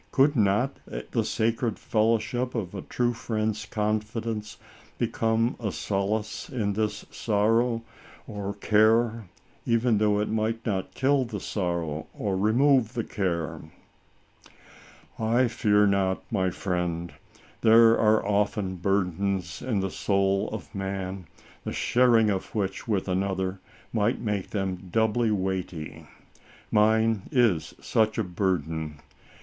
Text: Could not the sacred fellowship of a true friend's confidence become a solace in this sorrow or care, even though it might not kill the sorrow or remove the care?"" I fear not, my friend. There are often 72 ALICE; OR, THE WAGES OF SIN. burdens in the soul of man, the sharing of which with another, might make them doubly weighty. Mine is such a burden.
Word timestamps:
Could 0.11 0.35
not 0.35 0.77
the 1.11 1.23
sacred 1.23 1.77
fellowship 1.77 2.55
of 2.55 2.73
a 2.73 2.81
true 2.81 3.13
friend's 3.13 3.67
confidence 3.67 4.57
become 4.97 5.55
a 5.59 5.71
solace 5.71 6.49
in 6.49 6.73
this 6.73 7.05
sorrow 7.11 7.83
or 8.25 8.55
care, 8.55 9.25
even 9.63 9.99
though 9.99 10.19
it 10.19 10.27
might 10.27 10.65
not 10.65 10.95
kill 10.95 11.23
the 11.25 11.39
sorrow 11.39 12.07
or 12.15 12.35
remove 12.35 12.93
the 12.95 13.03
care?"" 13.03 13.61
I 15.19 15.47
fear 15.47 15.85
not, 15.85 16.23
my 16.31 16.49
friend. 16.49 17.13
There 17.61 17.91
are 17.95 18.25
often 18.27 18.81
72 18.81 18.89
ALICE; 18.89 18.89
OR, 18.89 18.89
THE 18.89 18.95
WAGES 18.97 19.05
OF 19.05 19.13
SIN. 19.13 19.29
burdens 19.29 19.61
in 19.61 19.79
the 19.81 19.91
soul 19.91 20.49
of 20.51 20.73
man, 20.73 21.27
the 21.63 21.73
sharing 21.73 22.31
of 22.31 22.55
which 22.55 22.87
with 22.87 23.07
another, 23.07 23.59
might 23.93 24.19
make 24.19 24.49
them 24.49 24.89
doubly 24.91 25.29
weighty. 25.29 26.07
Mine 26.71 27.29
is 27.31 27.75
such 27.79 28.17
a 28.17 28.23
burden. 28.23 28.99